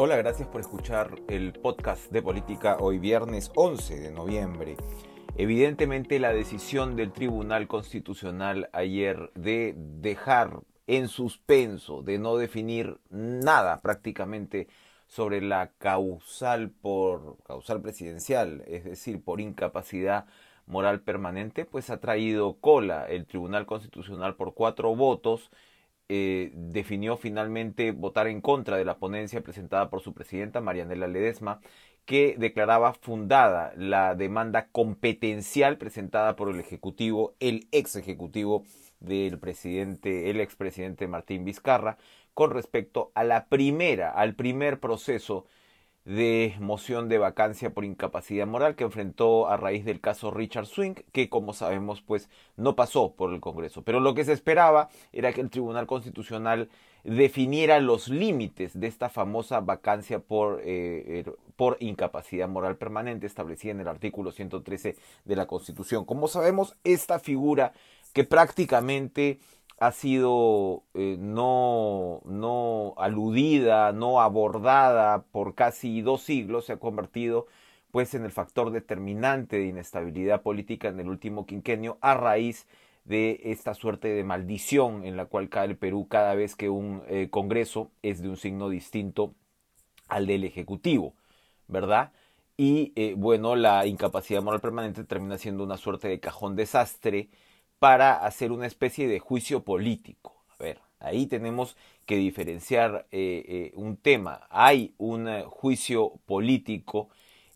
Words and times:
Hola, 0.00 0.14
gracias 0.14 0.46
por 0.46 0.60
escuchar 0.60 1.16
el 1.26 1.54
podcast 1.54 2.12
de 2.12 2.22
política 2.22 2.76
hoy 2.78 3.00
viernes 3.00 3.50
11 3.56 3.98
de 3.98 4.12
noviembre. 4.12 4.76
Evidentemente 5.36 6.20
la 6.20 6.32
decisión 6.32 6.94
del 6.94 7.10
Tribunal 7.10 7.66
Constitucional 7.66 8.70
ayer 8.72 9.32
de 9.34 9.74
dejar 9.76 10.60
en 10.86 11.08
suspenso, 11.08 12.02
de 12.02 12.20
no 12.20 12.36
definir 12.36 13.00
nada 13.10 13.80
prácticamente 13.80 14.68
sobre 15.08 15.40
la 15.40 15.72
causal 15.78 16.70
por 16.70 17.42
causal 17.42 17.82
presidencial, 17.82 18.62
es 18.68 18.84
decir, 18.84 19.20
por 19.20 19.40
incapacidad 19.40 20.26
moral 20.66 21.00
permanente, 21.00 21.64
pues 21.64 21.90
ha 21.90 21.98
traído 21.98 22.60
cola 22.60 23.04
el 23.08 23.26
Tribunal 23.26 23.66
Constitucional 23.66 24.36
por 24.36 24.54
cuatro 24.54 24.94
votos 24.94 25.50
eh, 26.08 26.50
definió 26.54 27.16
finalmente 27.16 27.92
votar 27.92 28.28
en 28.28 28.40
contra 28.40 28.76
de 28.76 28.84
la 28.84 28.98
ponencia 28.98 29.42
presentada 29.42 29.90
por 29.90 30.00
su 30.00 30.14
presidenta, 30.14 30.60
Marianela 30.60 31.06
Ledesma, 31.06 31.60
que 32.06 32.36
declaraba 32.38 32.94
fundada 32.94 33.74
la 33.76 34.14
demanda 34.14 34.68
competencial 34.72 35.76
presentada 35.76 36.36
por 36.36 36.48
el 36.48 36.60
Ejecutivo, 36.60 37.34
el 37.40 37.68
ex 37.72 37.96
Ejecutivo 37.96 38.64
del 39.00 39.38
presidente, 39.38 40.30
el 40.30 40.40
expresidente 40.40 41.06
Martín 41.06 41.44
Vizcarra, 41.44 41.98
con 42.32 42.52
respecto 42.52 43.12
a 43.14 43.24
la 43.24 43.46
primera, 43.46 44.10
al 44.10 44.34
primer 44.34 44.80
proceso 44.80 45.44
de 46.08 46.56
moción 46.58 47.10
de 47.10 47.18
vacancia 47.18 47.68
por 47.68 47.84
incapacidad 47.84 48.46
moral 48.46 48.76
que 48.76 48.84
enfrentó 48.84 49.46
a 49.46 49.58
raíz 49.58 49.84
del 49.84 50.00
caso 50.00 50.30
Richard 50.30 50.64
Swing, 50.64 50.94
que 51.12 51.28
como 51.28 51.52
sabemos 51.52 52.00
pues 52.00 52.30
no 52.56 52.74
pasó 52.76 53.12
por 53.12 53.34
el 53.34 53.40
Congreso. 53.40 53.82
Pero 53.82 54.00
lo 54.00 54.14
que 54.14 54.24
se 54.24 54.32
esperaba 54.32 54.88
era 55.12 55.34
que 55.34 55.42
el 55.42 55.50
Tribunal 55.50 55.86
Constitucional 55.86 56.70
definiera 57.04 57.78
los 57.80 58.08
límites 58.08 58.80
de 58.80 58.86
esta 58.86 59.10
famosa 59.10 59.60
vacancia 59.60 60.18
por, 60.18 60.62
eh, 60.64 61.24
er, 61.26 61.36
por 61.56 61.76
incapacidad 61.78 62.48
moral 62.48 62.78
permanente 62.78 63.26
establecida 63.26 63.72
en 63.72 63.80
el 63.80 63.88
artículo 63.88 64.32
113 64.32 64.96
de 65.26 65.36
la 65.36 65.46
Constitución. 65.46 66.06
Como 66.06 66.26
sabemos, 66.26 66.74
esta 66.84 67.18
figura 67.18 67.74
que 68.14 68.24
prácticamente 68.24 69.40
ha 69.80 69.92
sido 69.92 70.84
eh, 70.94 71.16
no, 71.18 72.20
no 72.24 72.94
aludida, 72.98 73.92
no 73.92 74.20
abordada 74.20 75.22
por 75.30 75.54
casi 75.54 76.02
dos 76.02 76.22
siglos, 76.22 76.66
se 76.66 76.74
ha 76.74 76.76
convertido 76.78 77.46
pues 77.90 78.14
en 78.14 78.24
el 78.24 78.32
factor 78.32 78.70
determinante 78.70 79.58
de 79.58 79.66
inestabilidad 79.66 80.42
política 80.42 80.88
en 80.88 81.00
el 81.00 81.08
último 81.08 81.46
quinquenio 81.46 81.98
a 82.00 82.14
raíz 82.14 82.66
de 83.04 83.40
esta 83.44 83.72
suerte 83.74 84.08
de 84.08 84.24
maldición 84.24 85.04
en 85.04 85.16
la 85.16 85.26
cual 85.26 85.48
cae 85.48 85.68
el 85.68 85.76
Perú 85.76 86.08
cada 86.08 86.34
vez 86.34 86.54
que 86.56 86.68
un 86.68 87.02
eh, 87.08 87.28
Congreso 87.30 87.90
es 88.02 88.20
de 88.20 88.28
un 88.28 88.36
signo 88.36 88.68
distinto 88.68 89.34
al 90.08 90.26
del 90.26 90.44
Ejecutivo, 90.44 91.14
¿verdad? 91.68 92.12
Y 92.56 92.92
eh, 92.96 93.14
bueno, 93.16 93.56
la 93.56 93.86
incapacidad 93.86 94.42
moral 94.42 94.60
permanente 94.60 95.04
termina 95.04 95.38
siendo 95.38 95.64
una 95.64 95.76
suerte 95.78 96.08
de 96.08 96.20
cajón 96.20 96.56
desastre 96.56 97.30
para 97.78 98.24
hacer 98.24 98.52
una 98.52 98.66
especie 98.66 99.08
de 99.08 99.18
juicio 99.20 99.62
político. 99.62 100.36
A 100.58 100.62
ver, 100.62 100.80
ahí 101.00 101.26
tenemos 101.26 101.76
que 102.06 102.16
diferenciar 102.16 103.06
eh, 103.12 103.44
eh, 103.46 103.72
un 103.74 103.96
tema. 103.96 104.46
Hay 104.50 104.94
un 104.98 105.28
eh, 105.28 105.44
juicio 105.46 106.14
político 106.26 107.08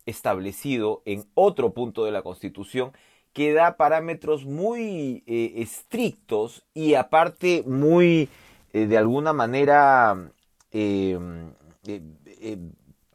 establecido 0.05 1.01
en 1.05 1.25
otro 1.33 1.73
punto 1.73 2.05
de 2.05 2.11
la 2.11 2.21
Constitución 2.21 2.91
que 3.33 3.53
da 3.53 3.77
parámetros 3.77 4.45
muy 4.45 5.23
estrictos 5.25 6.63
y 6.75 6.93
aparte 6.93 7.63
muy, 7.65 8.29
de 8.73 8.95
alguna 8.95 9.33
manera, 9.33 10.29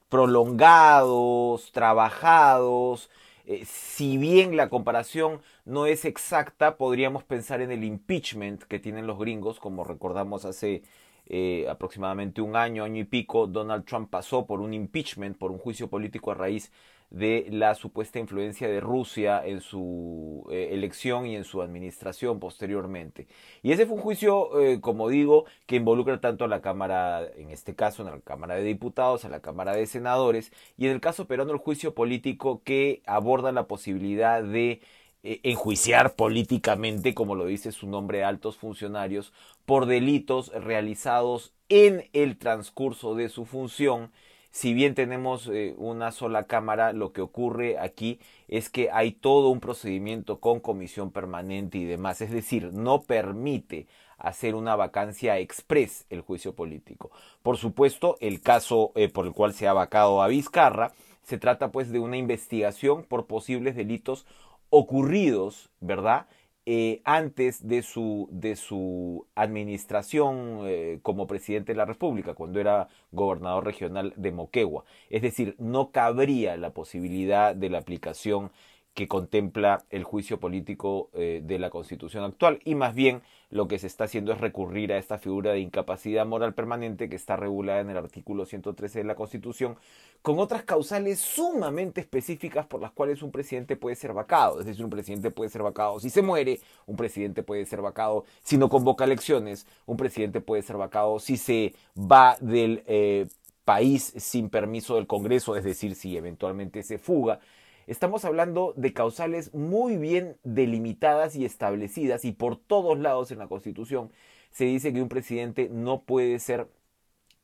prolongados, 0.08 1.70
trabajados, 1.70 3.10
eh, 3.48 3.64
si 3.64 4.18
bien 4.18 4.58
la 4.58 4.68
comparación 4.68 5.40
no 5.64 5.86
es 5.86 6.04
exacta, 6.04 6.76
podríamos 6.76 7.24
pensar 7.24 7.62
en 7.62 7.70
el 7.72 7.82
impeachment 7.82 8.62
que 8.64 8.78
tienen 8.78 9.06
los 9.06 9.18
gringos, 9.18 9.58
como 9.58 9.84
recordamos 9.84 10.44
hace 10.44 10.82
eh, 11.24 11.66
aproximadamente 11.66 12.42
un 12.42 12.56
año, 12.56 12.84
año 12.84 13.00
y 13.00 13.04
pico, 13.04 13.46
Donald 13.46 13.86
Trump 13.86 14.10
pasó 14.10 14.44
por 14.44 14.60
un 14.60 14.74
impeachment, 14.74 15.38
por 15.38 15.50
un 15.50 15.56
juicio 15.56 15.88
político 15.88 16.30
a 16.30 16.34
raíz 16.34 16.70
de 17.10 17.46
la 17.50 17.74
supuesta 17.74 18.18
influencia 18.18 18.68
de 18.68 18.80
Rusia 18.80 19.44
en 19.44 19.60
su 19.60 20.46
eh, 20.50 20.68
elección 20.72 21.26
y 21.26 21.36
en 21.36 21.44
su 21.44 21.62
administración 21.62 22.38
posteriormente. 22.38 23.26
Y 23.62 23.72
ese 23.72 23.86
fue 23.86 23.96
un 23.96 24.02
juicio, 24.02 24.60
eh, 24.60 24.80
como 24.80 25.08
digo, 25.08 25.46
que 25.66 25.76
involucra 25.76 26.20
tanto 26.20 26.44
a 26.44 26.48
la 26.48 26.60
Cámara, 26.60 27.26
en 27.36 27.50
este 27.50 27.74
caso, 27.74 28.02
a 28.06 28.10
la 28.10 28.20
Cámara 28.20 28.56
de 28.56 28.62
Diputados, 28.64 29.24
a 29.24 29.30
la 29.30 29.40
Cámara 29.40 29.74
de 29.74 29.86
Senadores, 29.86 30.52
y 30.76 30.86
en 30.86 30.92
el 30.92 31.00
caso 31.00 31.26
peruano 31.26 31.52
el 31.52 31.58
juicio 31.58 31.94
político 31.94 32.62
que 32.62 33.02
aborda 33.06 33.52
la 33.52 33.66
posibilidad 33.66 34.42
de 34.42 34.80
eh, 35.22 35.40
enjuiciar 35.42 36.14
políticamente, 36.14 37.14
como 37.14 37.34
lo 37.34 37.46
dice 37.46 37.72
su 37.72 37.88
nombre, 37.88 38.22
altos 38.22 38.56
funcionarios 38.56 39.32
por 39.64 39.86
delitos 39.86 40.52
realizados 40.52 41.54
en 41.68 42.08
el 42.12 42.38
transcurso 42.38 43.14
de 43.14 43.28
su 43.28 43.44
función 43.44 44.12
si 44.50 44.74
bien 44.74 44.94
tenemos 44.94 45.48
eh, 45.48 45.74
una 45.76 46.10
sola 46.10 46.44
cámara, 46.44 46.92
lo 46.92 47.12
que 47.12 47.20
ocurre 47.20 47.78
aquí 47.78 48.18
es 48.48 48.70
que 48.70 48.90
hay 48.90 49.12
todo 49.12 49.50
un 49.50 49.60
procedimiento 49.60 50.40
con 50.40 50.60
comisión 50.60 51.10
permanente 51.10 51.78
y 51.78 51.84
demás. 51.84 52.20
Es 52.20 52.30
decir, 52.30 52.72
no 52.72 53.02
permite 53.02 53.86
hacer 54.16 54.54
una 54.54 54.74
vacancia 54.74 55.38
express 55.38 56.06
el 56.10 56.22
juicio 56.22 56.54
político. 56.54 57.10
Por 57.42 57.56
supuesto, 57.56 58.16
el 58.20 58.40
caso 58.40 58.92
eh, 58.94 59.08
por 59.08 59.26
el 59.26 59.32
cual 59.32 59.52
se 59.52 59.68
ha 59.68 59.72
vacado 59.72 60.22
a 60.22 60.28
Vizcarra, 60.28 60.92
se 61.22 61.38
trata 61.38 61.70
pues 61.70 61.90
de 61.92 62.00
una 62.00 62.16
investigación 62.16 63.04
por 63.04 63.26
posibles 63.26 63.76
delitos 63.76 64.26
ocurridos, 64.70 65.70
¿verdad? 65.80 66.26
Eh, 66.70 67.00
antes 67.04 67.66
de 67.66 67.80
su, 67.80 68.28
de 68.30 68.54
su 68.54 69.26
administración 69.34 70.64
eh, 70.66 70.98
como 71.00 71.26
presidente 71.26 71.72
de 71.72 71.78
la 71.78 71.86
República, 71.86 72.34
cuando 72.34 72.60
era 72.60 72.88
gobernador 73.10 73.64
regional 73.64 74.12
de 74.16 74.32
Moquegua. 74.32 74.84
Es 75.08 75.22
decir, 75.22 75.54
no 75.58 75.92
cabría 75.92 76.58
la 76.58 76.74
posibilidad 76.74 77.54
de 77.56 77.70
la 77.70 77.78
aplicación 77.78 78.50
que 78.98 79.06
contempla 79.06 79.84
el 79.90 80.02
juicio 80.02 80.40
político 80.40 81.08
eh, 81.12 81.40
de 81.44 81.60
la 81.60 81.70
constitución 81.70 82.24
actual 82.24 82.58
y 82.64 82.74
más 82.74 82.96
bien 82.96 83.22
lo 83.48 83.68
que 83.68 83.78
se 83.78 83.86
está 83.86 84.02
haciendo 84.02 84.32
es 84.32 84.40
recurrir 84.40 84.92
a 84.92 84.98
esta 84.98 85.18
figura 85.18 85.52
de 85.52 85.60
incapacidad 85.60 86.26
moral 86.26 86.52
permanente 86.52 87.08
que 87.08 87.14
está 87.14 87.36
regulada 87.36 87.78
en 87.78 87.90
el 87.90 87.96
artículo 87.96 88.44
113 88.44 88.98
de 88.98 89.04
la 89.04 89.14
constitución 89.14 89.76
con 90.20 90.40
otras 90.40 90.64
causales 90.64 91.20
sumamente 91.20 92.00
específicas 92.00 92.66
por 92.66 92.80
las 92.80 92.90
cuales 92.90 93.22
un 93.22 93.30
presidente 93.30 93.76
puede 93.76 93.94
ser 93.94 94.14
vacado. 94.14 94.58
Es 94.58 94.66
decir, 94.66 94.82
un 94.82 94.90
presidente 94.90 95.30
puede 95.30 95.48
ser 95.48 95.62
vacado 95.62 96.00
si 96.00 96.10
se 96.10 96.20
muere, 96.20 96.58
un 96.86 96.96
presidente 96.96 97.44
puede 97.44 97.66
ser 97.66 97.80
vacado 97.80 98.24
si 98.42 98.58
no 98.58 98.68
convoca 98.68 99.04
elecciones, 99.04 99.64
un 99.86 99.96
presidente 99.96 100.40
puede 100.40 100.62
ser 100.62 100.76
vacado 100.76 101.20
si 101.20 101.36
se 101.36 101.72
va 101.96 102.36
del 102.40 102.82
eh, 102.88 103.28
país 103.64 104.12
sin 104.16 104.50
permiso 104.50 104.96
del 104.96 105.06
Congreso, 105.06 105.54
es 105.54 105.62
decir, 105.62 105.94
si 105.94 106.16
eventualmente 106.16 106.82
se 106.82 106.98
fuga. 106.98 107.38
Estamos 107.88 108.26
hablando 108.26 108.74
de 108.76 108.92
causales 108.92 109.54
muy 109.54 109.96
bien 109.96 110.36
delimitadas 110.44 111.34
y 111.36 111.46
establecidas 111.46 112.26
y 112.26 112.32
por 112.32 112.56
todos 112.56 112.98
lados 112.98 113.30
en 113.30 113.38
la 113.38 113.48
Constitución 113.48 114.12
se 114.50 114.66
dice 114.66 114.92
que 114.92 115.00
un 115.00 115.08
presidente 115.08 115.70
no 115.70 116.02
puede 116.02 116.38
ser 116.38 116.68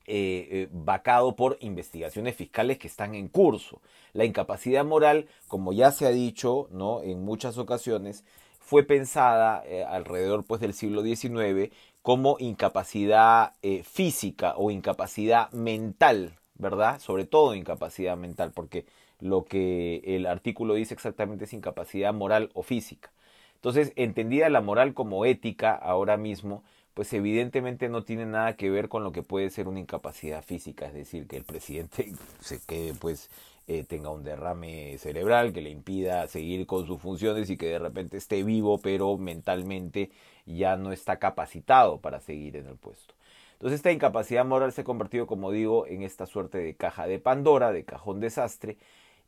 eh, 0.06 0.46
eh, 0.50 0.68
vacado 0.70 1.34
por 1.34 1.56
investigaciones 1.60 2.36
fiscales 2.36 2.76
que 2.76 2.88
están 2.88 3.14
en 3.14 3.28
curso. 3.28 3.80
La 4.12 4.26
incapacidad 4.26 4.84
moral, 4.84 5.28
como 5.48 5.72
ya 5.72 5.90
se 5.92 6.04
ha 6.04 6.10
dicho 6.10 6.68
¿no? 6.70 7.00
en 7.00 7.24
muchas 7.24 7.56
ocasiones, 7.56 8.22
fue 8.60 8.82
pensada 8.82 9.64
eh, 9.64 9.82
alrededor 9.82 10.44
pues, 10.44 10.60
del 10.60 10.74
siglo 10.74 11.02
XIX 11.02 11.74
como 12.02 12.36
incapacidad 12.38 13.54
física 13.82 14.56
o 14.58 14.70
incapacidad 14.70 15.50
mental, 15.52 16.34
¿verdad? 16.56 17.00
Sobre 17.00 17.24
todo 17.24 17.54
incapacidad 17.54 18.14
mental, 18.18 18.52
porque 18.52 18.84
lo 19.20 19.44
que 19.44 20.02
el 20.04 20.26
artículo 20.26 20.74
dice 20.74 20.94
exactamente 20.94 21.44
es 21.44 21.52
incapacidad 21.52 22.12
moral 22.12 22.50
o 22.54 22.62
física. 22.62 23.10
Entonces, 23.56 23.92
entendida 23.96 24.48
la 24.50 24.60
moral 24.60 24.94
como 24.94 25.24
ética 25.24 25.74
ahora 25.74 26.16
mismo, 26.16 26.62
pues 26.94 27.12
evidentemente 27.12 27.88
no 27.88 28.04
tiene 28.04 28.26
nada 28.26 28.56
que 28.56 28.70
ver 28.70 28.88
con 28.88 29.02
lo 29.02 29.12
que 29.12 29.22
puede 29.22 29.50
ser 29.50 29.68
una 29.68 29.80
incapacidad 29.80 30.44
física, 30.44 30.86
es 30.86 30.94
decir, 30.94 31.26
que 31.26 31.36
el 31.36 31.44
presidente 31.44 32.12
se 32.40 32.60
quede 32.60 32.94
pues 32.94 33.30
eh, 33.66 33.84
tenga 33.84 34.10
un 34.10 34.22
derrame 34.22 34.98
cerebral 34.98 35.52
que 35.52 35.62
le 35.62 35.70
impida 35.70 36.28
seguir 36.28 36.66
con 36.66 36.86
sus 36.86 37.00
funciones 37.00 37.48
y 37.50 37.56
que 37.56 37.66
de 37.66 37.78
repente 37.78 38.18
esté 38.18 38.42
vivo, 38.44 38.78
pero 38.78 39.16
mentalmente 39.16 40.10
ya 40.46 40.76
no 40.76 40.92
está 40.92 41.18
capacitado 41.18 42.00
para 42.00 42.20
seguir 42.20 42.56
en 42.56 42.66
el 42.66 42.76
puesto. 42.76 43.14
Entonces 43.54 43.76
esta 43.78 43.92
incapacidad 43.92 44.44
moral 44.44 44.72
se 44.72 44.82
ha 44.82 44.84
convertido, 44.84 45.26
como 45.26 45.50
digo, 45.50 45.86
en 45.86 46.02
esta 46.02 46.26
suerte 46.26 46.58
de 46.58 46.74
caja 46.74 47.06
de 47.06 47.18
Pandora, 47.18 47.72
de 47.72 47.84
cajón 47.84 48.20
desastre, 48.20 48.76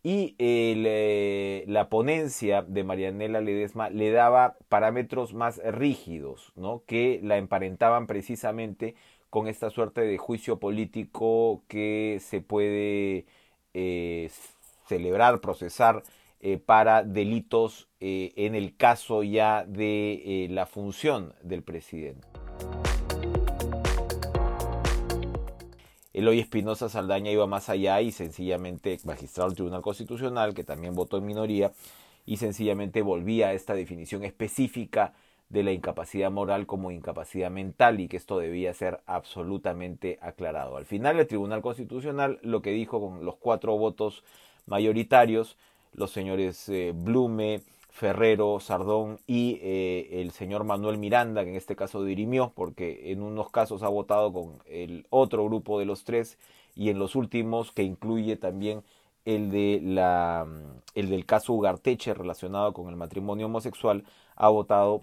y 0.03 0.37
eh, 0.39 1.65
la 1.67 1.89
ponencia 1.89 2.63
de 2.63 2.85
Marianela 2.85 3.41
Ledesma 3.41 3.91
le 3.91 4.11
daba 4.13 4.57
parámetros 4.69 5.35
más 5.35 5.61
rígidos, 5.65 6.53
¿no? 6.55 6.83
que 6.87 7.19
la 7.23 7.39
emparentaban 7.39 8.07
precisamente 8.07 8.95
con 9.31 9.49
esta 9.49 9.71
suerte 9.71 10.03
de 10.03 10.17
juicio 10.19 10.59
político 10.59 11.63
que 11.67 12.19
se 12.21 12.41
puede 12.41 13.27
eh, 13.75 14.31
celebrar, 14.87 15.41
procesar 15.41 16.03
eh, 16.41 16.59
para 16.59 17.03
delitos 17.03 17.89
eh, 18.01 18.33
en 18.37 18.55
el 18.55 18.77
caso 18.77 19.23
ya 19.23 19.65
de 19.67 20.49
la 20.51 20.67
función 20.67 21.35
del 21.43 21.63
presidente. 21.63 22.27
Eloy 26.17 26.41
Espinosa 26.41 26.89
Saldaña 26.89 27.31
iba 27.31 27.47
más 27.47 27.69
allá 27.69 28.01
y 28.01 28.11
sencillamente, 28.11 28.99
magistrado 29.05 29.51
del 29.51 29.57
Tribunal 29.57 29.83
Constitucional, 29.83 30.55
que 30.55 30.65
también 30.65 30.95
votó 30.95 31.19
en 31.19 31.27
minoría, 31.27 31.73
y 32.25 32.39
sencillamente 32.39 33.03
volvía 33.03 33.49
a 33.49 33.53
esta 33.53 33.75
definición 33.75 34.25
específica 34.25 35.13
de 35.51 35.63
la 35.63 35.73
incapacidad 35.73 36.31
moral 36.31 36.67
como 36.67 36.91
incapacidad 36.91 37.51
mental 37.51 38.01
y 38.01 38.09
que 38.09 38.17
esto 38.17 38.39
debía 38.39 38.73
ser 38.73 39.01
absolutamente 39.05 40.19
aclarado. 40.23 40.79
Al 40.79 40.87
final 40.87 41.21
el 41.21 41.27
Tribunal 41.27 41.61
Constitucional 41.61 42.39
lo 42.43 42.63
que 42.63 42.71
dijo 42.71 42.99
con 42.99 43.25
los 43.25 43.37
cuatro 43.37 43.77
votos 43.77 44.25
mayoritarios, 44.65 45.57
los 45.97 46.11
señores 46.13 46.69
eh, 46.69 46.93
Blume, 46.95 47.63
Ferrero, 47.91 48.61
Sardón 48.61 49.19
y 49.27 49.59
eh, 49.63 50.21
el 50.21 50.31
señor 50.31 50.65
Manuel 50.65 50.99
Miranda, 50.99 51.43
que 51.45 51.51
en 51.51 51.57
este 51.57 51.77
caso 51.77 52.05
dirimió, 52.05 52.53
porque 52.55 53.11
en 53.11 53.23
unos 53.23 53.51
casos 53.51 53.83
ha 53.83 53.89
votado 53.89 54.33
con 54.33 54.59
el 54.67 55.07
otro 55.11 55.45
grupo 55.47 55.79
de 55.79 55.87
los 55.87 56.05
tres 56.05 56.39
y 56.75 56.91
en 56.91 56.99
los 56.99 57.17
últimos, 57.17 57.73
que 57.73 57.83
incluye 57.83 58.37
también 58.37 58.83
el, 59.25 59.51
de 59.51 59.81
la, 59.83 60.47
el 60.95 61.09
del 61.09 61.25
caso 61.25 61.55
Ugarteche 61.55 62.13
relacionado 62.13 62.75
con 62.75 62.89
el 62.91 62.97
matrimonio 62.97 63.47
homosexual, 63.47 64.05
ha 64.37 64.49
votado 64.49 65.03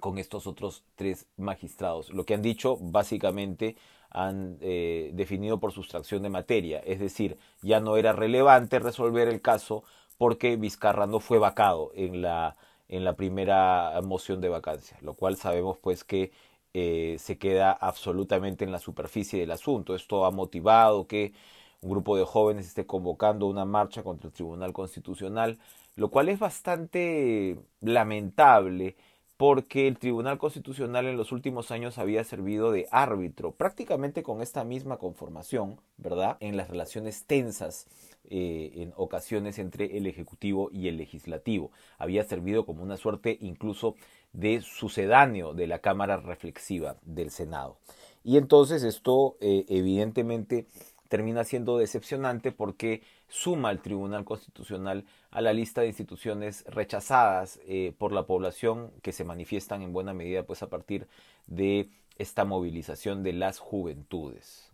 con 0.00 0.18
estos 0.18 0.46
otros 0.46 0.82
tres 0.94 1.26
magistrados. 1.36 2.10
Lo 2.12 2.24
que 2.24 2.34
han 2.34 2.42
dicho 2.42 2.78
básicamente 2.80 3.76
han 4.10 4.56
eh, 4.60 5.10
definido 5.12 5.58
por 5.58 5.72
sustracción 5.72 6.22
de 6.22 6.30
materia, 6.30 6.78
es 6.78 6.98
decir, 6.98 7.36
ya 7.60 7.80
no 7.80 7.98
era 7.98 8.12
relevante 8.12 8.78
resolver 8.78 9.28
el 9.28 9.42
caso 9.42 9.84
porque 10.18 10.56
Vizcarra 10.56 11.06
no 11.06 11.20
fue 11.20 11.38
vacado 11.38 11.92
en 11.94 12.22
la, 12.22 12.56
en 12.88 13.04
la 13.04 13.16
primera 13.16 14.00
moción 14.04 14.40
de 14.40 14.48
vacancia, 14.48 14.98
lo 15.02 15.14
cual 15.14 15.36
sabemos 15.36 15.78
pues 15.78 16.04
que 16.04 16.32
eh, 16.74 17.16
se 17.18 17.38
queda 17.38 17.72
absolutamente 17.72 18.64
en 18.64 18.72
la 18.72 18.78
superficie 18.78 19.40
del 19.40 19.50
asunto. 19.50 19.94
Esto 19.94 20.26
ha 20.26 20.30
motivado 20.30 21.06
que 21.06 21.32
un 21.80 21.90
grupo 21.90 22.16
de 22.16 22.24
jóvenes 22.24 22.66
esté 22.66 22.86
convocando 22.86 23.46
una 23.46 23.64
marcha 23.64 24.02
contra 24.02 24.28
el 24.28 24.34
Tribunal 24.34 24.72
Constitucional, 24.72 25.58
lo 25.94 26.10
cual 26.10 26.28
es 26.28 26.38
bastante 26.38 27.58
lamentable 27.80 28.96
porque 29.36 29.86
el 29.86 29.98
Tribunal 29.98 30.38
Constitucional 30.38 31.06
en 31.06 31.16
los 31.16 31.30
últimos 31.30 31.70
años 31.70 31.98
había 31.98 32.24
servido 32.24 32.72
de 32.72 32.86
árbitro, 32.90 33.52
prácticamente 33.52 34.22
con 34.22 34.40
esta 34.40 34.64
misma 34.64 34.96
conformación, 34.96 35.78
¿verdad? 35.98 36.38
En 36.40 36.56
las 36.56 36.68
relaciones 36.68 37.24
tensas 37.26 37.86
eh, 38.30 38.72
en 38.76 38.92
ocasiones 38.96 39.58
entre 39.58 39.98
el 39.98 40.06
Ejecutivo 40.06 40.70
y 40.72 40.88
el 40.88 40.96
Legislativo. 40.96 41.70
Había 41.98 42.24
servido 42.24 42.64
como 42.64 42.82
una 42.82 42.96
suerte 42.96 43.36
incluso 43.40 43.94
de 44.32 44.62
sucedáneo 44.62 45.52
de 45.54 45.66
la 45.66 45.80
Cámara 45.80 46.16
Reflexiva 46.16 46.96
del 47.02 47.30
Senado. 47.30 47.78
Y 48.24 48.38
entonces 48.38 48.82
esto 48.82 49.36
eh, 49.40 49.64
evidentemente 49.68 50.66
termina 51.08 51.44
siendo 51.44 51.78
decepcionante 51.78 52.52
porque 52.52 53.02
suma 53.28 53.68
al 53.68 53.80
Tribunal 53.80 54.24
Constitucional 54.24 55.04
a 55.36 55.42
la 55.42 55.52
lista 55.52 55.82
de 55.82 55.88
instituciones 55.88 56.64
rechazadas 56.66 57.60
eh, 57.66 57.92
por 57.98 58.10
la 58.10 58.26
población 58.26 58.90
que 59.02 59.12
se 59.12 59.22
manifiestan 59.22 59.82
en 59.82 59.92
buena 59.92 60.14
medida 60.14 60.44
pues 60.44 60.62
a 60.62 60.70
partir 60.70 61.08
de 61.46 61.90
esta 62.16 62.46
movilización 62.46 63.22
de 63.22 63.34
las 63.34 63.58
juventudes. 63.58 64.72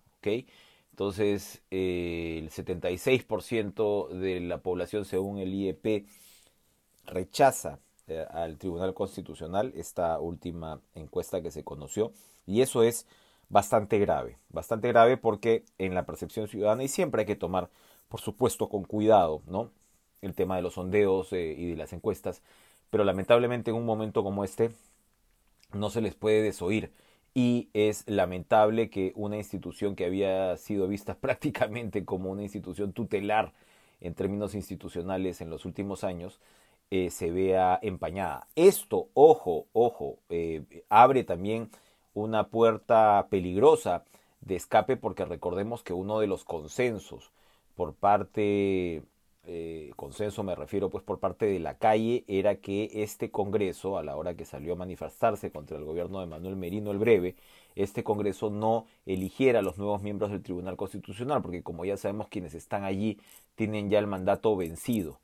Entonces, 0.93 1.63
eh, 1.73 2.39
el 2.39 2.51
76% 2.51 4.09
de 4.11 4.39
la 4.39 4.59
población, 4.59 5.05
según 5.05 5.39
el 5.39 5.53
IEP, 5.53 6.07
rechaza 7.07 7.81
eh, 8.07 8.25
al 8.31 8.57
Tribunal 8.57 8.95
Constitucional, 8.95 9.73
esta 9.75 10.21
última 10.21 10.81
encuesta 10.95 11.43
que 11.43 11.51
se 11.51 11.65
conoció, 11.65 12.13
y 12.47 12.61
eso 12.61 12.85
es 12.85 13.09
bastante 13.49 13.99
grave, 13.99 14.39
bastante 14.49 14.87
grave 14.87 15.17
porque 15.17 15.65
en 15.79 15.97
la 15.97 16.07
percepción 16.07 16.47
ciudadana 16.47 16.85
y 16.85 16.89
siempre 16.89 17.23
hay 17.23 17.27
que 17.27 17.35
tomar, 17.35 17.69
por 18.09 18.21
supuesto, 18.21 18.69
con 18.69 18.85
cuidado, 18.85 19.43
¿no? 19.49 19.73
El 20.23 20.35
tema 20.35 20.57
de 20.57 20.63
los 20.63 20.75
sondeos 20.75 21.33
eh, 21.33 21.55
y 21.57 21.71
de 21.71 21.77
las 21.77 21.93
encuestas, 21.93 22.43
pero 22.91 23.05
lamentablemente 23.05 23.71
en 23.71 23.77
un 23.77 23.85
momento 23.85 24.25
como 24.25 24.45
este 24.45 24.71
no 25.75 25.91
se 25.91 26.01
les 26.01 26.15
puede 26.15 26.43
desoír 26.43 26.93
y 27.35 27.69
es 27.73 28.05
lamentable 28.07 28.91
que 28.91 29.13
una 29.17 29.37
institución 29.37 29.97
que 29.97 30.05
había 30.05 30.57
sido 30.57 30.89
vista 30.89 31.15
prácticamente 31.21 32.05
como 32.05 32.31
una 32.31 32.43
institución 32.43 32.93
tutelar 32.93 33.53
en 34.01 34.15
términos 34.15 34.55
institucionales 34.55 35.41
en 35.41 35.51
los 35.51 35.65
últimos 35.65 36.05
años 36.05 36.41
eh, 36.91 37.11
se 37.11 37.31
vea 37.31 37.79
empañada. 37.83 38.49
Esto, 38.55 39.09
ojo, 39.15 39.67
ojo, 39.73 40.19
eh, 40.29 40.63
abre 40.91 41.25
también 41.25 41.71
una 42.13 42.49
puerta 42.49 43.29
peligrosa 43.31 44.05
de 44.43 44.57
escape 44.57 44.97
porque 44.97 45.25
recordemos 45.25 45.83
que 45.83 45.95
uno 45.95 46.21
de 46.21 46.27
los 46.27 46.45
consensos 46.45 47.31
por 47.77 47.95
parte 47.95 49.03
eh, 49.45 49.93
consenso 49.97 50.43
me 50.43 50.55
refiero 50.55 50.91
pues 50.91 51.03
por 51.03 51.19
parte 51.19 51.47
de 51.47 51.59
la 51.59 51.79
calle 51.79 52.25
era 52.29 52.57
que 52.57 52.91
este 52.95 53.31
Congreso 53.31 53.99
a 53.99 54.03
la 54.03 54.17
hora 54.17 54.35
que 54.35 54.45
salió 54.45 54.75
a 54.75 54.77
manifestarse 54.77 55.51
contra 55.51 55.77
el 55.79 55.85
gobierno 55.85 56.21
de 56.21 56.27
Manuel 56.27 56.57
Merino 56.57 56.91
el 56.91 56.99
Breve 56.99 57.37
este 57.75 58.05
Congreso 58.05 58.51
no 58.51 58.87
eligiera 59.07 59.59
a 59.59 59.63
los 59.63 59.79
nuevos 59.79 60.03
miembros 60.03 60.31
del 60.31 60.43
Tribunal 60.43 60.77
Constitucional 60.77 61.43
porque 61.43 61.63
como 61.63 61.85
ya 61.85 61.97
sabemos 61.97 62.29
quienes 62.29 62.55
están 62.55 62.85
allí 62.85 63.19
tienen 63.57 63.91
ya 63.91 63.99
el 63.99 64.07
mandato 64.07 64.57
vencido 64.57 65.19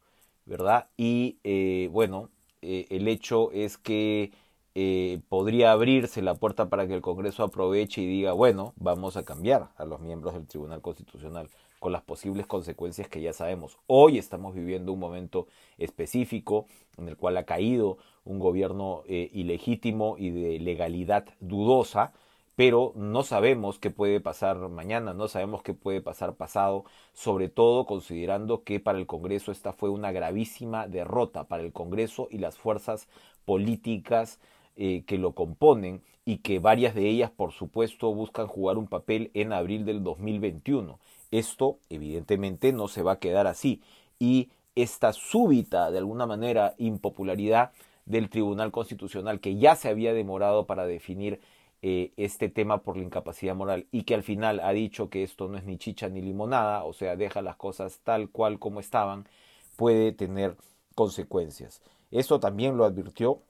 verdad 0.46 0.88
y 0.96 1.38
eh, 1.44 1.88
bueno 1.92 2.30
eh, 2.62 2.86
el 2.90 3.06
hecho 3.08 3.52
es 3.52 3.78
que 3.78 4.32
eh, 4.80 5.20
podría 5.28 5.72
abrirse 5.72 6.22
la 6.22 6.36
puerta 6.36 6.68
para 6.68 6.86
que 6.86 6.94
el 6.94 7.00
Congreso 7.00 7.42
aproveche 7.42 8.00
y 8.00 8.06
diga, 8.06 8.32
bueno, 8.32 8.74
vamos 8.76 9.16
a 9.16 9.24
cambiar 9.24 9.70
a 9.76 9.84
los 9.84 10.00
miembros 10.00 10.34
del 10.34 10.46
Tribunal 10.46 10.82
Constitucional 10.82 11.50
con 11.78 11.92
las 11.92 12.02
posibles 12.02 12.46
consecuencias 12.46 13.08
que 13.08 13.20
ya 13.20 13.32
sabemos. 13.32 13.78
Hoy 13.86 14.18
estamos 14.18 14.54
viviendo 14.54 14.92
un 14.92 14.98
momento 14.98 15.46
específico 15.78 16.66
en 16.96 17.08
el 17.08 17.16
cual 17.16 17.36
ha 17.36 17.44
caído 17.44 17.98
un 18.24 18.38
gobierno 18.38 19.02
eh, 19.06 19.30
ilegítimo 19.32 20.16
y 20.18 20.30
de 20.30 20.58
legalidad 20.58 21.26
dudosa, 21.40 22.12
pero 22.56 22.92
no 22.96 23.22
sabemos 23.22 23.78
qué 23.78 23.90
puede 23.90 24.20
pasar 24.20 24.56
mañana, 24.68 25.14
no 25.14 25.28
sabemos 25.28 25.62
qué 25.62 25.74
puede 25.74 26.00
pasar 26.00 26.34
pasado, 26.34 26.84
sobre 27.12 27.48
todo 27.48 27.86
considerando 27.86 28.64
que 28.64 28.80
para 28.80 28.98
el 28.98 29.06
Congreso 29.06 29.52
esta 29.52 29.72
fue 29.72 29.90
una 29.90 30.10
gravísima 30.10 30.88
derrota 30.88 31.44
para 31.44 31.62
el 31.62 31.72
Congreso 31.72 32.26
y 32.30 32.38
las 32.38 32.58
fuerzas 32.58 33.08
políticas 33.44 34.40
eh, 34.76 35.04
que 35.06 35.18
lo 35.18 35.32
componen 35.32 36.02
y 36.24 36.38
que 36.38 36.58
varias 36.58 36.94
de 36.94 37.08
ellas, 37.08 37.30
por 37.30 37.52
supuesto, 37.52 38.12
buscan 38.12 38.48
jugar 38.48 38.76
un 38.76 38.86
papel 38.86 39.30
en 39.34 39.52
abril 39.52 39.84
del 39.84 40.04
2021. 40.04 40.98
Esto, 41.30 41.78
evidentemente, 41.88 42.72
no 42.72 42.88
se 42.88 43.02
va 43.02 43.12
a 43.12 43.18
quedar 43.18 43.46
así. 43.46 43.82
Y 44.18 44.50
esta 44.74 45.12
súbita, 45.12 45.90
de 45.90 45.98
alguna 45.98 46.26
manera, 46.26 46.74
impopularidad 46.78 47.72
del 48.06 48.30
Tribunal 48.30 48.70
Constitucional, 48.72 49.40
que 49.40 49.56
ya 49.56 49.76
se 49.76 49.88
había 49.88 50.12
demorado 50.14 50.66
para 50.66 50.86
definir 50.86 51.40
eh, 51.82 52.12
este 52.16 52.48
tema 52.48 52.82
por 52.82 52.96
la 52.96 53.04
incapacidad 53.04 53.54
moral 53.54 53.86
y 53.92 54.02
que 54.02 54.14
al 54.14 54.24
final 54.24 54.58
ha 54.60 54.72
dicho 54.72 55.10
que 55.10 55.22
esto 55.22 55.46
no 55.48 55.58
es 55.58 55.64
ni 55.64 55.78
chicha 55.78 56.08
ni 56.08 56.20
limonada, 56.20 56.82
o 56.84 56.92
sea, 56.92 57.14
deja 57.14 57.40
las 57.40 57.56
cosas 57.56 58.00
tal 58.02 58.30
cual 58.30 58.58
como 58.58 58.80
estaban, 58.80 59.28
puede 59.76 60.12
tener 60.12 60.56
consecuencias. 60.96 61.80
Esto 62.10 62.40
también 62.40 62.76
lo 62.76 62.84
advirtió 62.84 63.42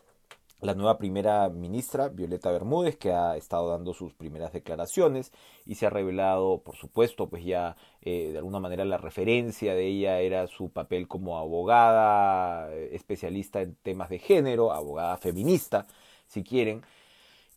la 0.61 0.75
nueva 0.75 0.99
primera 0.99 1.49
ministra, 1.51 2.09
Violeta 2.09 2.51
Bermúdez, 2.51 2.97
que 2.97 3.13
ha 3.13 3.37
estado 3.37 3.71
dando 3.71 3.95
sus 3.95 4.13
primeras 4.15 4.53
declaraciones 4.53 5.33
y 5.65 5.77
se 5.77 5.87
ha 5.87 5.91
revelado, 5.91 6.63
por 6.63 6.77
supuesto, 6.77 7.29
pues 7.29 7.45
ya 7.45 7.77
eh, 8.03 8.31
de 8.33 8.39
alguna 8.39 8.59
manera 8.59 8.85
la 8.85 8.99
referencia 8.99 9.75
de 9.75 9.87
ella 9.87 10.21
era 10.21 10.47
su 10.49 10.71
papel 10.71 11.07
como 11.07 11.39
abogada, 11.39 12.73
eh, 12.75 12.91
especialista 12.93 13.61
en 13.63 13.77
temas 13.77 14.09
de 14.11 14.19
género, 14.19 14.73
abogada 14.73 15.17
feminista, 15.17 15.87
si 16.27 16.43
quieren, 16.43 16.83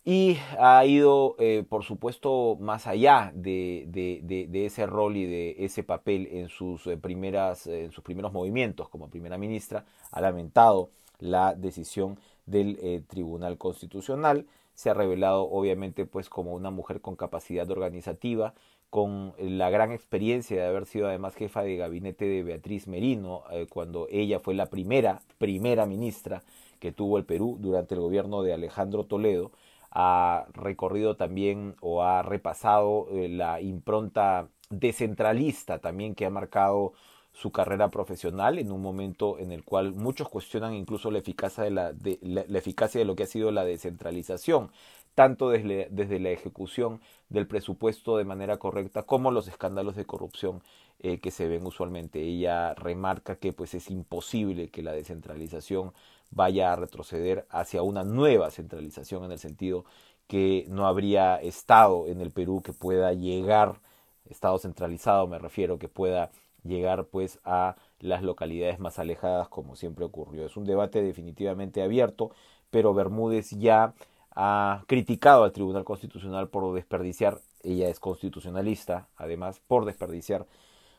y 0.03 0.37
ha 0.59 0.83
ido, 0.85 1.35
eh, 1.39 1.63
por 1.67 1.83
supuesto, 1.83 2.57
más 2.59 2.87
allá 2.87 3.31
de, 3.35 3.85
de, 3.87 4.47
de, 4.49 4.65
ese 4.65 4.85
rol 4.87 5.15
y 5.15 5.25
de 5.25 5.55
ese 5.59 5.83
papel 5.83 6.27
en 6.31 6.49
sus, 6.49 6.83
primeras, 7.01 7.67
en 7.67 7.91
sus 7.91 8.03
primeros 8.03 8.33
movimientos 8.33 8.89
como 8.89 9.09
primera 9.09 9.37
ministra, 9.37 9.85
ha 10.11 10.21
lamentado 10.21 10.89
la 11.21 11.55
decisión 11.55 12.19
del 12.45 12.77
eh, 12.81 13.01
Tribunal 13.07 13.57
Constitucional. 13.57 14.45
Se 14.73 14.89
ha 14.89 14.93
revelado 14.93 15.49
obviamente 15.49 16.05
pues 16.05 16.27
como 16.27 16.53
una 16.53 16.71
mujer 16.71 16.99
con 16.99 17.15
capacidad 17.15 17.69
organizativa, 17.71 18.53
con 18.89 19.33
la 19.39 19.69
gran 19.69 19.93
experiencia 19.93 20.57
de 20.57 20.67
haber 20.67 20.85
sido 20.85 21.07
además 21.07 21.35
jefa 21.35 21.63
de 21.63 21.77
gabinete 21.77 22.25
de 22.25 22.43
Beatriz 22.43 22.87
Merino, 22.87 23.43
eh, 23.51 23.67
cuando 23.69 24.07
ella 24.11 24.41
fue 24.41 24.53
la 24.53 24.65
primera, 24.65 25.21
primera 25.37 25.85
ministra 25.85 26.43
que 26.79 26.91
tuvo 26.91 27.17
el 27.17 27.23
Perú 27.23 27.57
durante 27.61 27.95
el 27.95 28.01
gobierno 28.01 28.43
de 28.43 28.53
Alejandro 28.53 29.05
Toledo, 29.05 29.51
ha 29.91 30.45
recorrido 30.53 31.15
también 31.15 31.75
o 31.81 32.03
ha 32.03 32.21
repasado 32.21 33.07
eh, 33.11 33.29
la 33.29 33.61
impronta 33.61 34.49
descentralista 34.69 35.79
también 35.79 36.15
que 36.15 36.25
ha 36.25 36.29
marcado 36.29 36.93
su 37.33 37.51
carrera 37.51 37.89
profesional 37.89 38.59
en 38.59 38.71
un 38.71 38.81
momento 38.81 39.39
en 39.39 39.51
el 39.51 39.63
cual 39.63 39.93
muchos 39.93 40.29
cuestionan 40.29 40.73
incluso 40.73 41.11
la 41.11 41.19
eficacia 41.19 41.63
de, 41.63 41.71
la, 41.71 41.93
la, 42.21 42.57
eficacia 42.57 42.99
de 42.99 43.05
lo 43.05 43.15
que 43.15 43.23
ha 43.23 43.27
sido 43.27 43.51
la 43.51 43.63
descentralización, 43.63 44.71
tanto 45.15 45.49
desde, 45.49 45.87
desde, 45.91 46.19
la 46.19 46.29
ejecución 46.29 47.01
del 47.29 47.47
presupuesto 47.47 48.17
de 48.17 48.25
manera 48.25 48.57
correcta 48.57 49.03
como 49.03 49.31
los 49.31 49.47
escándalos 49.47 49.95
de 49.95 50.05
corrupción 50.05 50.61
eh, 50.99 51.19
que 51.19 51.31
se 51.31 51.47
ven 51.47 51.65
usualmente. 51.65 52.21
Ella 52.21 52.73
remarca 52.75 53.35
que 53.37 53.53
pues 53.53 53.73
es 53.73 53.89
imposible 53.89 54.69
que 54.69 54.83
la 54.83 54.93
descentralización 54.93 55.93
vaya 56.31 56.71
a 56.71 56.75
retroceder 56.75 57.45
hacia 57.49 57.81
una 57.81 58.03
nueva 58.03 58.51
centralización 58.51 59.23
en 59.25 59.31
el 59.31 59.39
sentido 59.39 59.85
que 60.27 60.65
no 60.69 60.87
habría 60.87 61.35
Estado 61.41 62.07
en 62.07 62.21
el 62.21 62.31
Perú 62.31 62.61
que 62.63 62.73
pueda 62.73 63.13
llegar, 63.13 63.81
Estado 64.29 64.57
centralizado 64.59 65.27
me 65.27 65.39
refiero, 65.39 65.77
que 65.77 65.89
pueda 65.89 66.31
llegar 66.63 67.05
pues 67.05 67.39
a 67.43 67.75
las 67.99 68.23
localidades 68.23 68.79
más 68.79 68.99
alejadas 68.99 69.47
como 69.49 69.75
siempre 69.75 70.05
ocurrió. 70.05 70.45
Es 70.45 70.57
un 70.57 70.65
debate 70.65 71.01
definitivamente 71.01 71.81
abierto, 71.81 72.31
pero 72.69 72.93
Bermúdez 72.93 73.51
ya 73.51 73.93
ha 74.35 74.83
criticado 74.87 75.43
al 75.43 75.51
Tribunal 75.51 75.83
Constitucional 75.83 76.49
por 76.49 76.73
desperdiciar, 76.73 77.39
ella 77.63 77.89
es 77.89 77.99
constitucionalista, 77.99 79.07
además, 79.17 79.61
por 79.67 79.85
desperdiciar 79.85 80.47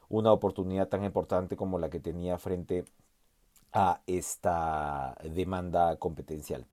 una 0.09 0.33
oportunidad 0.33 0.88
tan 0.88 1.04
importante 1.04 1.57
como 1.57 1.78
la 1.78 1.88
que 1.88 1.99
tenía 1.99 2.37
frente 2.38 2.85
a 3.73 4.02
esta 4.07 5.16
demanda 5.25 5.97
competencial. 5.97 6.66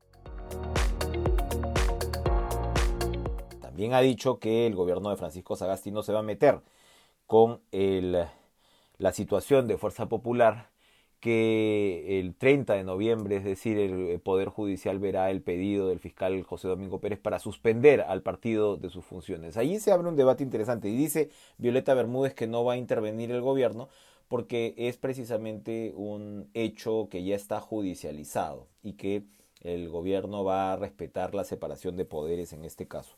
También 3.62 3.94
ha 3.94 4.02
dicho 4.02 4.40
que 4.40 4.68
el 4.68 4.76
gobierno 4.76 5.10
de 5.10 5.16
Francisco 5.16 5.56
Sagasti 5.56 5.92
no 5.92 6.04
se 6.04 6.12
va 6.12 6.20
a 6.20 6.24
meter 6.24 6.60
con 7.26 7.62
el 7.72 8.26
la 9.00 9.12
situación 9.14 9.68
de 9.68 9.78
Fuerza 9.78 10.08
Popular 10.08 10.70
que 11.20 12.20
el 12.20 12.36
30 12.36 12.76
de 12.76 12.84
noviembre, 12.84 13.38
es 13.38 13.44
decir, 13.44 13.78
el 13.78 14.20
Poder 14.22 14.50
Judicial 14.50 15.00
verá 15.00 15.32
el 15.32 15.42
pedido 15.42 15.90
del 15.90 16.00
fiscal 16.00 16.42
José 16.44 16.68
Domingo 16.68 17.02
Pérez 17.02 17.20
para 17.20 17.40
suspender 17.40 18.02
al 18.02 18.22
partido 18.22 18.78
de 18.78 18.90
sus 18.90 19.04
funciones. 19.04 19.58
Allí 19.58 19.80
se 19.80 19.92
abre 19.92 20.08
un 20.08 20.16
debate 20.16 20.44
interesante 20.44 20.88
y 20.90 20.96
dice 20.96 21.30
Violeta 21.58 21.94
Bermúdez 21.94 22.34
que 22.34 22.48
no 22.48 22.64
va 22.64 22.74
a 22.74 22.78
intervenir 22.78 23.32
el 23.32 23.42
gobierno 23.42 23.90
porque 24.30 24.76
es 24.78 24.98
precisamente 24.98 25.92
un 25.96 26.50
hecho 26.54 27.10
que 27.10 27.24
ya 27.24 27.36
está 27.36 27.60
judicializado 27.60 28.68
y 28.84 28.94
que 28.94 29.24
el 29.62 29.90
gobierno 29.90 30.44
va 30.44 30.72
a 30.72 30.78
respetar 30.78 31.36
la 31.36 31.44
separación 31.44 31.98
de 31.98 32.06
poderes 32.06 32.54
en 32.54 32.64
este 32.64 32.88
caso. 32.88 33.18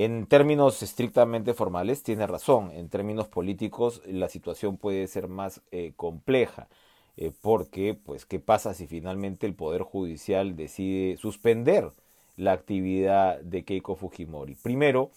En 0.00 0.26
términos 0.26 0.80
estrictamente 0.84 1.54
formales, 1.54 2.04
tiene 2.04 2.24
razón. 2.28 2.70
En 2.70 2.88
términos 2.88 3.26
políticos, 3.26 4.00
la 4.06 4.28
situación 4.28 4.76
puede 4.76 5.08
ser 5.08 5.26
más 5.26 5.60
eh, 5.72 5.92
compleja. 5.96 6.68
Eh, 7.16 7.32
porque, 7.42 7.94
pues, 7.94 8.24
¿qué 8.24 8.38
pasa 8.38 8.74
si 8.74 8.86
finalmente 8.86 9.44
el 9.44 9.54
Poder 9.56 9.82
Judicial 9.82 10.54
decide 10.54 11.16
suspender 11.16 11.90
la 12.36 12.52
actividad 12.52 13.40
de 13.40 13.64
Keiko 13.64 13.96
Fujimori? 13.96 14.54
Primero, 14.54 15.10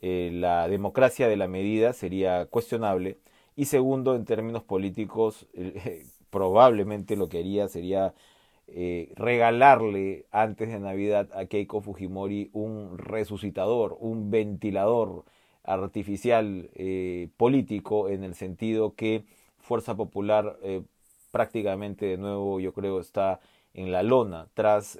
eh, 0.00 0.30
la 0.34 0.66
democracia 0.68 1.28
de 1.28 1.36
la 1.36 1.46
medida 1.46 1.92
sería 1.92 2.46
cuestionable. 2.46 3.18
Y 3.54 3.66
segundo, 3.66 4.16
en 4.16 4.24
términos 4.24 4.64
políticos, 4.64 5.46
probablemente 6.30 7.14
lo 7.14 7.28
que 7.28 7.38
haría 7.38 7.68
sería 7.68 8.12
eh, 8.68 9.12
regalarle 9.14 10.26
antes 10.32 10.68
de 10.68 10.80
Navidad 10.80 11.28
a 11.34 11.46
Keiko 11.46 11.80
Fujimori 11.80 12.50
un 12.52 12.98
resucitador, 12.98 13.96
un 14.00 14.30
ventilador 14.30 15.24
artificial 15.62 16.68
eh, 16.74 17.28
político 17.36 18.08
en 18.08 18.24
el 18.24 18.34
sentido 18.34 18.94
que 18.94 19.24
Fuerza 19.58 19.94
Popular 19.94 20.58
eh, 20.62 20.82
prácticamente 21.30 22.06
de 22.06 22.16
nuevo 22.16 22.58
yo 22.58 22.72
creo 22.72 22.98
está 22.98 23.40
en 23.72 23.92
la 23.92 24.02
lona 24.02 24.48
tras 24.54 24.98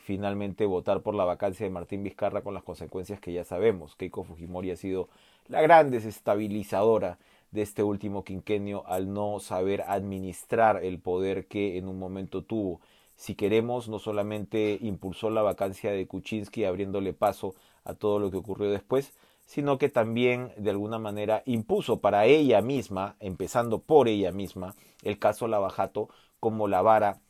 finalmente 0.00 0.64
votar 0.64 1.02
por 1.02 1.14
la 1.14 1.24
vacancia 1.24 1.64
de 1.64 1.70
Martín 1.70 2.02
Vizcarra 2.02 2.40
con 2.40 2.54
las 2.54 2.62
consecuencias 2.62 3.20
que 3.20 3.32
ya 3.32 3.44
sabemos. 3.44 3.94
Keiko 3.94 4.24
Fujimori 4.24 4.70
ha 4.70 4.76
sido 4.76 5.10
la 5.48 5.60
gran 5.60 5.90
desestabilizadora 5.90 7.18
de 7.50 7.62
este 7.62 7.82
último 7.82 8.24
quinquenio 8.24 8.86
al 8.86 9.12
no 9.12 9.40
saber 9.40 9.82
administrar 9.86 10.84
el 10.84 10.98
poder 10.98 11.46
que 11.46 11.78
en 11.78 11.88
un 11.88 11.98
momento 11.98 12.42
tuvo 12.42 12.80
si 13.16 13.34
queremos, 13.34 13.88
no 13.88 13.98
solamente 13.98 14.78
impulsó 14.82 15.30
la 15.30 15.42
vacancia 15.42 15.90
de 15.90 16.06
Kuczynski 16.06 16.64
abriéndole 16.64 17.14
paso 17.14 17.54
a 17.84 17.94
todo 17.94 18.18
lo 18.18 18.30
que 18.30 18.36
ocurrió 18.36 18.70
después, 18.70 19.14
sino 19.46 19.78
que 19.78 19.88
también 19.88 20.52
de 20.58 20.70
alguna 20.70 20.98
manera 20.98 21.42
impuso 21.46 22.00
para 22.00 22.26
ella 22.26 22.60
misma, 22.60 23.16
empezando 23.20 23.80
por 23.80 24.08
ella 24.08 24.32
misma, 24.32 24.74
el 25.02 25.18
caso 25.18 25.48
Lavajato 25.48 26.08
como 26.40 26.68
la 26.68 26.82
vara 26.82 27.20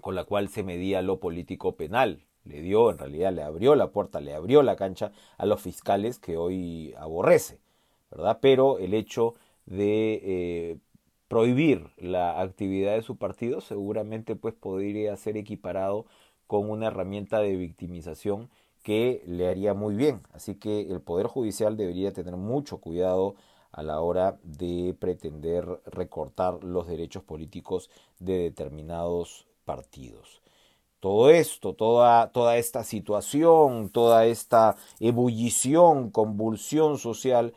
con 0.00 0.14
la 0.14 0.24
cual 0.24 0.48
se 0.48 0.62
medía 0.62 1.02
lo 1.02 1.20
político 1.20 1.76
penal. 1.76 2.24
Le 2.44 2.62
dio, 2.62 2.90
en 2.90 2.98
realidad, 2.98 3.32
le 3.32 3.42
abrió 3.42 3.74
la 3.74 3.90
puerta, 3.90 4.20
le 4.20 4.32
abrió 4.32 4.62
la 4.62 4.76
cancha 4.76 5.12
a 5.36 5.44
los 5.44 5.60
fiscales 5.60 6.18
que 6.18 6.38
hoy 6.38 6.94
aborrece, 6.96 7.58
¿verdad? 8.10 8.38
Pero 8.40 8.78
el 8.78 8.94
hecho 8.94 9.34
de 9.68 10.20
eh, 10.24 10.78
prohibir 11.28 11.90
la 11.98 12.40
actividad 12.40 12.94
de 12.94 13.02
su 13.02 13.16
partido 13.16 13.60
seguramente 13.60 14.34
pues 14.34 14.54
podría 14.54 15.16
ser 15.16 15.36
equiparado 15.36 16.06
con 16.46 16.70
una 16.70 16.86
herramienta 16.86 17.40
de 17.40 17.56
victimización 17.56 18.50
que 18.82 19.22
le 19.26 19.48
haría 19.48 19.74
muy 19.74 19.94
bien. 19.94 20.22
Así 20.32 20.54
que 20.54 20.80
el 20.80 21.00
Poder 21.00 21.26
Judicial 21.26 21.76
debería 21.76 22.12
tener 22.12 22.36
mucho 22.36 22.78
cuidado 22.78 23.34
a 23.70 23.82
la 23.82 24.00
hora 24.00 24.38
de 24.42 24.96
pretender 24.98 25.66
recortar 25.84 26.64
los 26.64 26.86
derechos 26.86 27.22
políticos 27.22 27.90
de 28.18 28.38
determinados 28.38 29.46
partidos. 29.66 30.40
Todo 31.00 31.30
esto, 31.30 31.74
toda, 31.74 32.32
toda 32.32 32.56
esta 32.56 32.82
situación, 32.82 33.90
toda 33.90 34.26
esta 34.26 34.76
ebullición, 34.98 36.10
convulsión 36.10 36.98
social, 36.98 37.52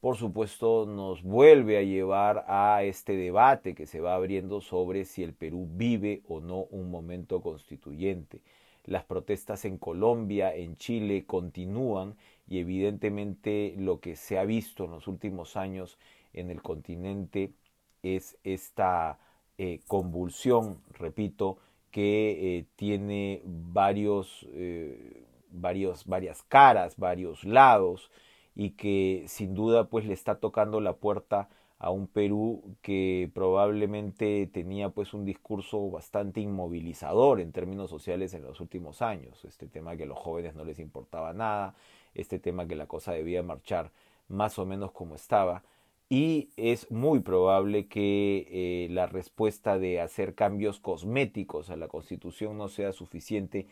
por 0.00 0.16
supuesto, 0.16 0.86
nos 0.86 1.22
vuelve 1.22 1.76
a 1.76 1.82
llevar 1.82 2.44
a 2.48 2.82
este 2.84 3.16
debate 3.16 3.74
que 3.74 3.86
se 3.86 4.00
va 4.00 4.14
abriendo 4.14 4.60
sobre 4.60 5.04
si 5.04 5.22
el 5.22 5.34
Perú 5.34 5.68
vive 5.72 6.22
o 6.26 6.40
no 6.40 6.64
un 6.70 6.90
momento 6.90 7.42
constituyente. 7.42 8.40
Las 8.86 9.04
protestas 9.04 9.66
en 9.66 9.76
Colombia, 9.76 10.54
en 10.54 10.76
Chile 10.76 11.24
continúan 11.26 12.16
y 12.48 12.58
evidentemente 12.58 13.74
lo 13.76 14.00
que 14.00 14.16
se 14.16 14.38
ha 14.38 14.44
visto 14.44 14.86
en 14.86 14.92
los 14.92 15.06
últimos 15.06 15.56
años 15.56 15.98
en 16.32 16.50
el 16.50 16.62
continente 16.62 17.52
es 18.02 18.38
esta 18.42 19.18
eh, 19.58 19.80
convulsión, 19.86 20.80
repito, 20.98 21.58
que 21.90 22.58
eh, 22.58 22.66
tiene 22.76 23.42
varios, 23.44 24.46
eh, 24.52 25.24
varios, 25.50 26.06
varias 26.06 26.42
caras, 26.44 26.96
varios 26.96 27.44
lados, 27.44 28.10
y 28.60 28.72
que 28.72 29.24
sin 29.26 29.54
duda 29.54 29.88
pues 29.88 30.04
le 30.04 30.12
está 30.12 30.34
tocando 30.34 30.82
la 30.82 30.92
puerta 30.92 31.48
a 31.78 31.88
un 31.88 32.06
Perú 32.06 32.76
que 32.82 33.30
probablemente 33.32 34.46
tenía 34.52 34.90
pues 34.90 35.14
un 35.14 35.24
discurso 35.24 35.90
bastante 35.90 36.42
inmovilizador 36.42 37.40
en 37.40 37.52
términos 37.52 37.88
sociales 37.88 38.34
en 38.34 38.42
los 38.42 38.60
últimos 38.60 39.00
años. 39.00 39.46
Este 39.46 39.66
tema 39.66 39.96
que 39.96 40.02
a 40.02 40.06
los 40.06 40.18
jóvenes 40.18 40.54
no 40.54 40.66
les 40.66 40.78
importaba 40.78 41.32
nada, 41.32 41.74
este 42.14 42.38
tema 42.38 42.68
que 42.68 42.76
la 42.76 42.86
cosa 42.86 43.12
debía 43.12 43.42
marchar 43.42 43.92
más 44.28 44.58
o 44.58 44.66
menos 44.66 44.92
como 44.92 45.14
estaba. 45.14 45.62
Y 46.10 46.50
es 46.58 46.90
muy 46.90 47.20
probable 47.20 47.88
que 47.88 48.46
eh, 48.50 48.88
la 48.90 49.06
respuesta 49.06 49.78
de 49.78 50.02
hacer 50.02 50.34
cambios 50.34 50.80
cosméticos 50.80 51.70
a 51.70 51.76
la 51.76 51.88
constitución 51.88 52.58
no 52.58 52.68
sea 52.68 52.92
suficiente 52.92 53.68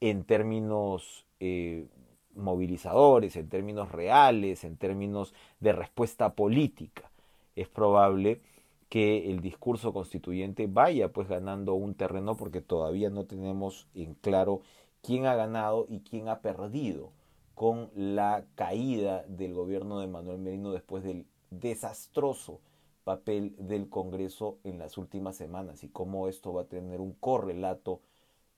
en 0.00 0.24
términos 0.24 1.26
eh, 1.38 1.86
movilizadores, 2.34 3.36
en 3.36 3.48
términos 3.48 3.92
reales, 3.92 4.64
en 4.64 4.76
términos 4.76 5.34
de 5.60 5.72
respuesta 5.72 6.34
política. 6.34 7.10
Es 7.56 7.68
probable 7.68 8.40
que 8.88 9.30
el 9.30 9.40
discurso 9.40 9.92
constituyente 9.92 10.66
vaya 10.66 11.12
pues 11.12 11.28
ganando 11.28 11.74
un 11.74 11.94
terreno 11.94 12.36
porque 12.36 12.60
todavía 12.60 13.10
no 13.10 13.24
tenemos 13.24 13.88
en 13.94 14.14
claro 14.14 14.60
quién 15.02 15.26
ha 15.26 15.34
ganado 15.34 15.86
y 15.88 16.00
quién 16.00 16.28
ha 16.28 16.40
perdido 16.40 17.10
con 17.54 17.90
la 17.94 18.44
caída 18.54 19.24
del 19.28 19.54
gobierno 19.54 20.00
de 20.00 20.08
Manuel 20.08 20.38
Merino 20.38 20.72
después 20.72 21.04
del 21.04 21.26
desastroso 21.50 22.60
papel 23.04 23.54
del 23.58 23.88
Congreso 23.88 24.58
en 24.64 24.78
las 24.78 24.96
últimas 24.98 25.36
semanas 25.36 25.84
y 25.84 25.88
cómo 25.88 26.28
esto 26.28 26.52
va 26.52 26.62
a 26.62 26.66
tener 26.66 27.00
un 27.00 27.12
correlato 27.14 28.00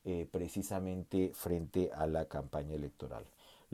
eh, 0.05 0.29
precisamente 0.31 1.31
frente 1.33 1.91
a 1.95 2.07
la 2.07 2.27
campaña 2.27 2.75
electoral. 2.75 3.25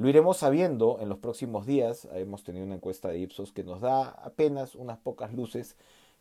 Lo 0.01 0.09
iremos 0.09 0.39
sabiendo 0.39 0.97
en 1.03 1.11
los 1.11 1.19
próximos 1.19 1.67
días. 1.67 2.09
Hemos 2.15 2.43
tenido 2.43 2.65
una 2.65 2.77
encuesta 2.77 3.09
de 3.09 3.19
Ipsos 3.19 3.53
que 3.53 3.65
nos 3.65 3.83
da 3.83 4.09
apenas 4.09 4.75
unas 4.75 4.97
pocas 4.97 5.35
luces, 5.35 5.77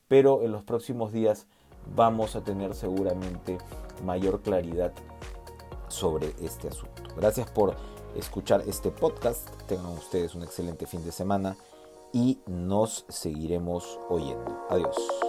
pero 0.09 0.43
en 0.43 0.51
los 0.51 0.63
próximos 0.63 1.13
días 1.13 1.47
vamos 1.95 2.35
a 2.35 2.43
tener 2.43 2.75
seguramente 2.75 3.57
mayor 4.03 4.41
claridad 4.41 4.91
sobre 5.87 6.33
este 6.41 6.67
asunto. 6.67 7.03
Gracias 7.15 7.49
por 7.51 7.73
escuchar 8.17 8.63
este 8.67 8.91
podcast. 8.91 9.49
Tengan 9.65 9.93
ustedes 9.93 10.35
un 10.35 10.43
excelente 10.43 10.85
fin 10.85 11.05
de 11.05 11.13
semana 11.13 11.55
y 12.11 12.39
nos 12.47 13.05
seguiremos 13.07 13.97
oyendo. 14.09 14.59
Adiós. 14.67 15.28